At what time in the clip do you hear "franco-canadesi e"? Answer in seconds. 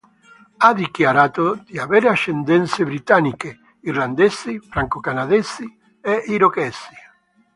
4.57-6.23